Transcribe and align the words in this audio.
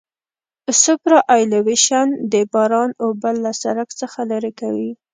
سوپرایلیویشن 0.81 2.07
د 2.31 2.33
باران 2.53 2.89
اوبه 3.03 3.31
له 3.43 3.51
سرک 3.61 3.89
څخه 4.01 4.19
لرې 4.31 4.51
کوي 4.59 4.91